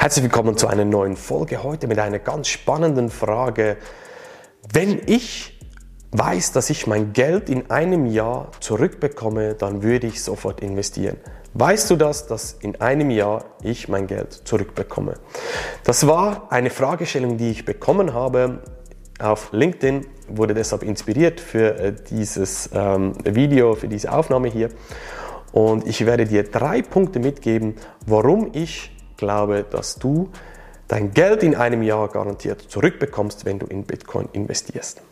[0.00, 3.78] Herzlich willkommen zu einer neuen Folge heute mit einer ganz spannenden Frage.
[4.72, 5.58] Wenn ich
[6.12, 11.16] weiß, dass ich mein Geld in einem Jahr zurückbekomme, dann würde ich sofort investieren.
[11.54, 15.14] Weißt du das, dass in einem Jahr ich mein Geld zurückbekomme?
[15.82, 18.62] Das war eine Fragestellung, die ich bekommen habe
[19.18, 24.68] auf LinkedIn, wurde deshalb inspiriert für äh, dieses ähm, Video, für diese Aufnahme hier.
[25.50, 27.74] Und ich werde dir drei Punkte mitgeben,
[28.06, 30.30] warum ich glaube, dass du
[30.86, 35.02] dein Geld in einem Jahr garantiert zurückbekommst, wenn du in Bitcoin investierst.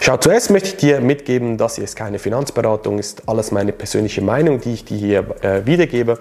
[0.00, 4.60] Schau, zuerst möchte ich dir mitgeben, dass es keine Finanzberatung ist, alles meine persönliche Meinung,
[4.60, 6.18] die ich dir hier äh, wiedergebe.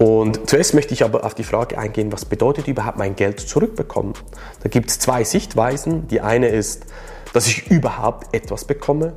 [0.00, 4.14] Und zuerst möchte ich aber auf die Frage eingehen, was bedeutet überhaupt mein Geld zurückbekommen?
[4.62, 6.08] Da gibt es zwei Sichtweisen.
[6.08, 6.86] Die eine ist,
[7.34, 9.12] dass ich überhaupt etwas bekomme.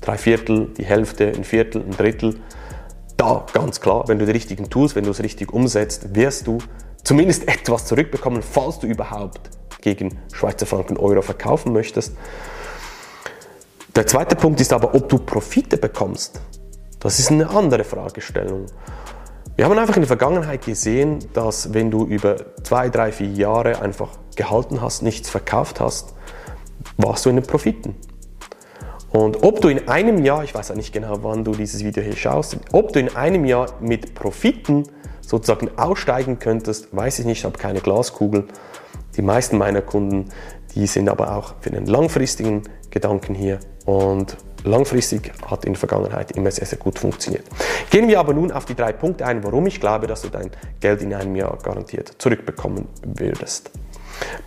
[0.00, 2.36] Drei Viertel, die Hälfte, ein Viertel, ein Drittel.
[3.16, 6.58] Da ganz klar, wenn du die richtigen Tools, wenn du es richtig umsetzt, wirst du
[7.02, 12.12] zumindest etwas zurückbekommen, falls du überhaupt gegen Schweizer Franken Euro verkaufen möchtest.
[13.96, 16.40] Der zweite Punkt ist aber, ob du Profite bekommst.
[17.00, 18.66] Das ist eine andere Fragestellung.
[19.58, 23.82] Wir haben einfach in der Vergangenheit gesehen, dass wenn du über zwei, drei, vier Jahre
[23.82, 26.14] einfach gehalten hast, nichts verkauft hast,
[26.96, 27.96] warst du in den Profiten.
[29.10, 32.04] Und ob du in einem Jahr, ich weiß ja nicht genau, wann du dieses Video
[32.04, 34.84] hier schaust, ob du in einem Jahr mit Profiten
[35.22, 38.44] sozusagen aussteigen könntest, weiß ich nicht, ich habe keine Glaskugel.
[39.16, 40.26] Die meisten meiner Kunden,
[40.74, 46.32] die sind aber auch für den langfristigen Gedanken hier und langfristig hat in der Vergangenheit
[46.32, 47.44] immer sehr, sehr gut funktioniert.
[47.90, 50.50] Gehen wir aber nun auf die drei Punkte ein, warum ich glaube, dass du dein
[50.80, 53.70] Geld in einem Jahr garantiert zurückbekommen würdest.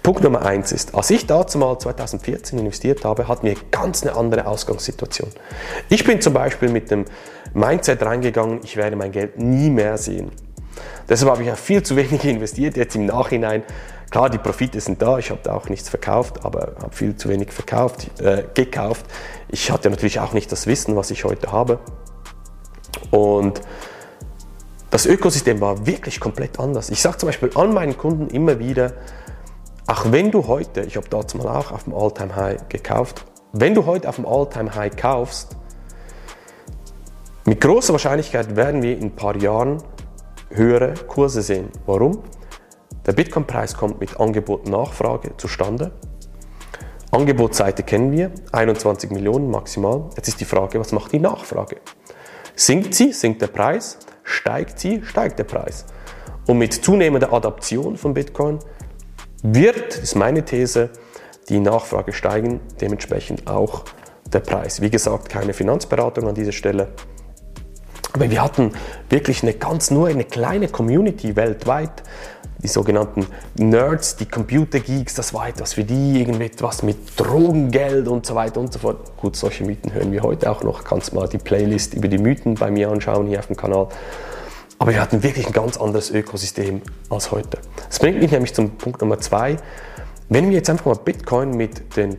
[0.04, 4.16] Punkt Nummer eins ist, als ich dazu mal 2014 investiert habe, hatten wir ganz eine
[4.16, 5.30] andere Ausgangssituation.
[5.90, 7.06] Ich bin zum Beispiel mit dem
[7.54, 10.32] Mindset reingegangen, ich werde mein Geld nie mehr sehen.
[11.08, 13.64] Deshalb habe ich auch viel zu wenig investiert, jetzt im Nachhinein
[14.12, 17.30] Klar, die Profite sind da, ich habe da auch nichts verkauft, aber habe viel zu
[17.30, 19.06] wenig verkauft, äh, gekauft.
[19.48, 21.80] Ich hatte natürlich auch nicht das Wissen, was ich heute habe.
[23.10, 23.62] Und
[24.90, 26.90] das Ökosystem war wirklich komplett anders.
[26.90, 28.92] Ich sage zum Beispiel an meinen Kunden immer wieder,
[29.88, 33.74] auch wenn du heute, ich habe dazu mal auch auf dem Alltime high gekauft, wenn
[33.74, 35.56] du heute auf dem Alltime high kaufst,
[37.46, 39.82] mit großer Wahrscheinlichkeit werden wir in ein paar Jahren
[40.50, 41.70] höhere Kurse sehen.
[41.86, 42.22] Warum?
[43.06, 45.92] Der Bitcoin-Preis kommt mit Angebot und Nachfrage zustande.
[47.10, 50.10] Angebotsseite kennen wir, 21 Millionen maximal.
[50.16, 51.78] Jetzt ist die Frage, was macht die Nachfrage?
[52.56, 53.98] Sinkt sie, sinkt der Preis?
[54.24, 55.86] Steigt sie, steigt der Preis?
[56.46, 58.60] Und mit zunehmender Adaption von Bitcoin
[59.42, 60.92] wird, ist meine These,
[61.50, 63.84] die Nachfrage steigen, dementsprechend auch
[64.32, 64.82] der Preis.
[64.82, 66.90] Wie gesagt, keine Finanzberatung an dieser Stelle.
[68.14, 68.74] Aber wir hatten
[69.10, 72.04] wirklich eine ganz nur eine kleine Community weltweit,
[72.64, 78.36] die sogenannten Nerds, die Computergeeks, das war etwas für die, irgendetwas mit Drogengeld und so
[78.36, 79.18] weiter und so fort.
[79.18, 80.84] Gut, solche Mythen hören wir heute auch noch.
[80.84, 83.88] Kannst mal die Playlist über die Mythen bei mir anschauen hier auf dem Kanal.
[84.80, 87.60] Aber wir hatten wirklich ein ganz anderes Ökosystem als heute.
[87.88, 89.58] Das bringt mich nämlich zum Punkt Nummer zwei.
[90.30, 92.18] Wenn wir jetzt einfach mal Bitcoin mit den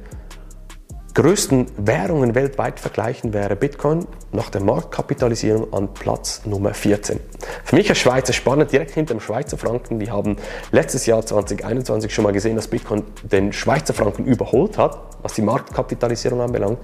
[1.15, 7.21] größten Währungen weltweit vergleichen, wäre Bitcoin nach der Marktkapitalisierung an Platz Nummer 14.
[7.65, 10.01] Für mich als Schweizer spannend, direkt hinter dem Schweizer Franken.
[10.01, 10.37] Wir haben
[10.71, 15.43] letztes Jahr 2021 schon mal gesehen, dass Bitcoin den Schweizer Franken überholt hat, was die
[15.43, 16.79] Marktkapitalisierung anbelangt.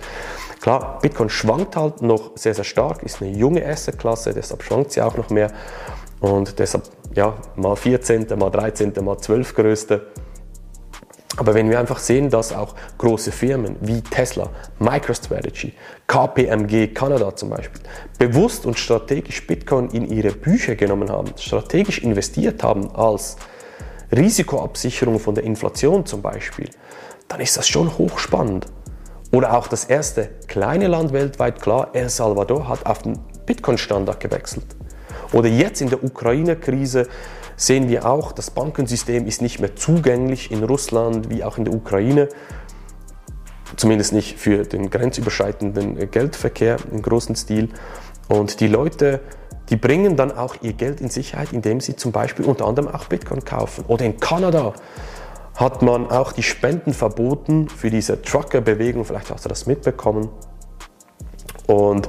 [0.60, 5.00] Klar, Bitcoin schwankt halt noch sehr, sehr stark, ist eine junge Assetklasse, deshalb schwankt sie
[5.00, 5.52] auch noch mehr.
[6.20, 6.84] Und deshalb,
[7.14, 10.06] ja, mal 14., mal 13., mal 12 größte
[11.38, 14.50] aber wenn wir einfach sehen, dass auch große Firmen wie Tesla,
[14.80, 15.72] MicroStrategy,
[16.08, 17.80] KPMG Kanada zum Beispiel,
[18.18, 23.36] bewusst und strategisch Bitcoin in ihre Bücher genommen haben, strategisch investiert haben als
[24.10, 26.70] Risikoabsicherung von der Inflation zum Beispiel,
[27.28, 28.66] dann ist das schon hochspannend.
[29.30, 33.16] Oder auch das erste kleine Land weltweit, klar, El Salvador hat auf den
[33.46, 34.66] Bitcoin-Standard gewechselt.
[35.32, 37.06] Oder jetzt in der Ukraine-Krise
[37.58, 41.74] sehen wir auch, das Bankensystem ist nicht mehr zugänglich in Russland wie auch in der
[41.74, 42.28] Ukraine.
[43.76, 47.68] Zumindest nicht für den grenzüberschreitenden Geldverkehr im großen Stil.
[48.28, 49.20] Und die Leute,
[49.68, 53.06] die bringen dann auch ihr Geld in Sicherheit, indem sie zum Beispiel unter anderem auch
[53.06, 53.84] Bitcoin kaufen.
[53.88, 54.72] Oder in Kanada
[55.56, 59.04] hat man auch die Spenden verboten für diese Trucker-Bewegung.
[59.04, 60.28] Vielleicht hast du das mitbekommen.
[61.66, 62.08] Und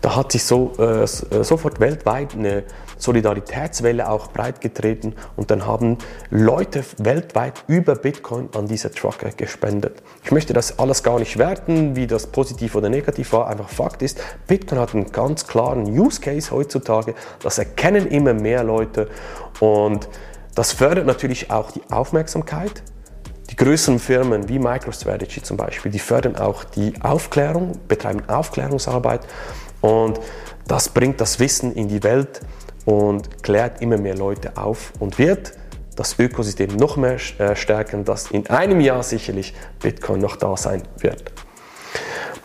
[0.00, 2.64] da hat sich so, äh, sofort weltweit eine
[2.98, 5.98] Solidaritätswelle auch breitgetreten und dann haben
[6.30, 10.02] Leute weltweit über Bitcoin an diese Trucker gespendet.
[10.24, 13.48] Ich möchte das alles gar nicht werten, wie das positiv oder negativ war.
[13.48, 17.14] Einfach Fakt ist, Bitcoin hat einen ganz klaren Use Case heutzutage.
[17.42, 19.08] Das erkennen immer mehr Leute
[19.60, 20.08] und
[20.54, 22.82] das fördert natürlich auch die Aufmerksamkeit
[23.50, 29.22] die größeren Firmen wie MicroStrategy zum Beispiel, die fördern auch die Aufklärung, betreiben Aufklärungsarbeit
[29.80, 30.20] und
[30.66, 32.40] das bringt das Wissen in die Welt
[32.88, 35.52] und klärt immer mehr Leute auf und wird
[35.94, 40.82] das Ökosystem noch mehr äh, stärken, dass in einem Jahr sicherlich Bitcoin noch da sein
[40.96, 41.22] wird.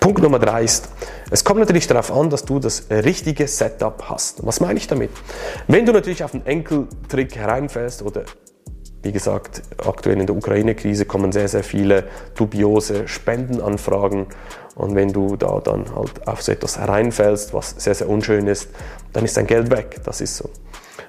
[0.02, 0.90] Punkt Nummer drei ist,
[1.32, 4.46] es kommt natürlich darauf an, dass du das richtige Setup hast.
[4.46, 5.12] Was meine ich damit?
[5.70, 8.24] Wenn du natürlich auf einen Enkeltrick hereinfällst oder
[9.04, 12.06] wie gesagt, aktuell in der Ukraine-Krise kommen sehr, sehr viele
[12.36, 14.28] dubiose Spendenanfragen.
[14.76, 18.70] Und wenn du da dann halt auf so etwas hereinfällst, was sehr, sehr unschön ist,
[19.12, 20.00] dann ist dein Geld weg.
[20.06, 20.50] Das ist so.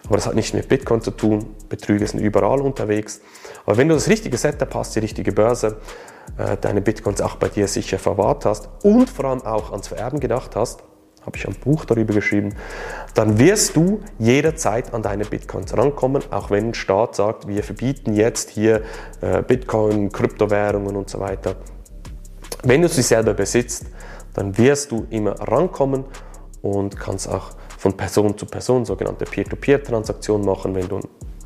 [0.07, 1.47] Aber das hat nichts mit Bitcoin zu tun.
[1.69, 3.21] Betrüger sind überall unterwegs.
[3.65, 5.77] Aber wenn du das richtige Setup hast, die richtige Börse,
[6.37, 10.21] äh, deine Bitcoins auch bei dir sicher verwahrt hast und vor allem auch ans Vererben
[10.21, 10.83] gedacht hast,
[11.27, 12.55] habe ich ein Buch darüber geschrieben,
[13.15, 18.15] dann wirst du jederzeit an deine Bitcoins rankommen, auch wenn ein Staat sagt, wir verbieten
[18.15, 18.83] jetzt hier
[19.21, 21.57] äh, Bitcoin, Kryptowährungen und so weiter.
[22.63, 23.87] Wenn du sie selber besitzt,
[24.35, 26.05] dann wirst du immer rankommen
[26.63, 31.01] und kannst auch von Person zu Person sogenannte Peer-to-Peer-Transaktionen machen, wenn du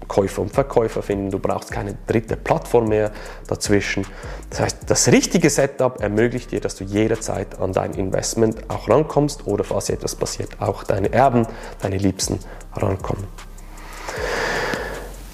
[0.09, 1.31] Käufer und Verkäufer finden.
[1.31, 3.13] Du brauchst keine dritte Plattform mehr
[3.47, 4.07] dazwischen.
[4.51, 9.47] Das heißt, das richtige Setup ermöglicht dir, dass du jederzeit an dein Investment auch rankommst
[9.47, 11.47] oder falls etwas passiert, auch deine Erben,
[11.81, 12.41] deine Liebsten
[12.75, 13.25] rankommen.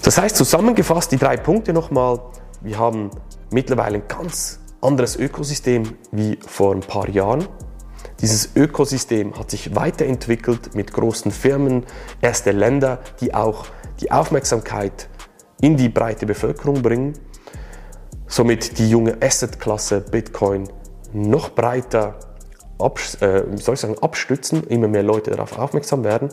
[0.03, 2.19] Das heißt, zusammengefasst die drei Punkte nochmal.
[2.61, 3.09] Wir haben
[3.49, 7.47] mittlerweile ein ganz anderes Ökosystem wie vor ein paar Jahren.
[8.21, 11.85] Dieses Ökosystem hat sich weiterentwickelt mit großen Firmen,
[12.21, 13.65] erste Länder, die auch
[14.01, 15.09] die Aufmerksamkeit
[15.61, 17.13] in die breite Bevölkerung bringen,
[18.27, 20.67] somit die junge Assetklasse Bitcoin
[21.13, 22.19] noch breiter
[23.21, 26.29] äh, soll ich sagen, abstützen, immer mehr Leute darauf aufmerksam werden.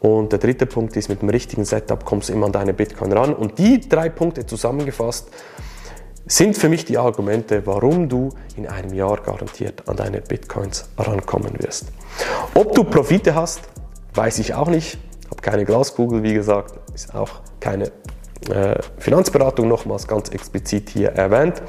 [0.00, 3.12] Und der dritte Punkt ist, mit dem richtigen Setup kommst du immer an deine Bitcoin
[3.12, 3.34] ran.
[3.34, 5.28] Und die drei Punkte zusammengefasst
[6.26, 11.52] sind für mich die Argumente, warum du in einem Jahr garantiert an deine Bitcoins rankommen
[11.58, 11.86] wirst.
[12.54, 13.62] Ob du Profite hast,
[14.14, 14.98] weiß ich auch nicht
[15.42, 17.90] keine Glaskugel, wie gesagt, ist auch keine
[18.50, 21.62] äh, Finanzberatung, nochmals ganz explizit hier erwähnt.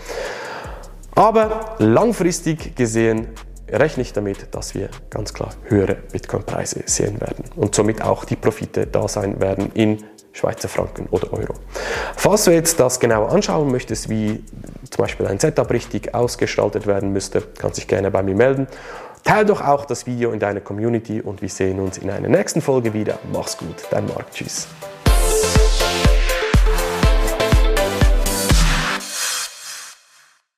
[1.16, 3.28] Aber langfristig gesehen
[3.72, 8.36] rechne ich damit, dass wir ganz klar höhere Bitcoin-Preise sehen werden und somit auch die
[8.36, 11.54] Profite da sein werden in Schweizer Franken oder Euro.
[12.16, 14.44] Falls du jetzt das genauer anschauen möchtest, wie
[14.90, 18.68] zum Beispiel ein Setup richtig ausgestaltet werden müsste, kannst dich gerne bei mir melden
[19.24, 22.62] Teil doch auch das Video in deiner Community und wir sehen uns in einer nächsten
[22.62, 23.20] Folge wieder.
[23.32, 24.32] Mach's gut, dein Marc.
[24.32, 24.68] Tschüss.